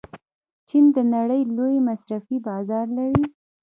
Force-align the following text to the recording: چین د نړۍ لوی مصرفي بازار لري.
چین 0.67 0.85
د 0.95 0.97
نړۍ 1.13 1.41
لوی 1.57 1.75
مصرفي 1.87 2.37
بازار 2.47 2.85
لري. 2.97 3.23